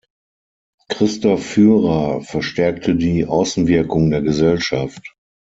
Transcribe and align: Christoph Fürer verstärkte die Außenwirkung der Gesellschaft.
Christoph 0.89 1.45
Fürer 1.45 2.21
verstärkte 2.21 2.95
die 2.95 3.23
Außenwirkung 3.27 4.09
der 4.09 4.23
Gesellschaft. 4.23 5.15